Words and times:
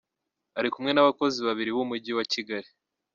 Ari 0.57 0.69
kumwe 0.73 0.91
n’abakozi 0.93 1.39
babiri 1.47 1.69
b’Umujyi 1.75 2.11
wa 2.17 2.25
Kigali.” 2.31 2.69